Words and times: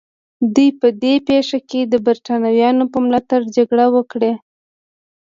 دوی 0.55 0.69
په 0.79 0.87
دې 1.01 1.13
پېښه 1.29 1.59
کې 1.69 1.81
د 1.83 1.93
برېټانویانو 2.05 2.83
په 2.91 2.97
ملاتړ 3.05 3.41
جګړه 3.55 3.85
وکړه. 3.95 4.31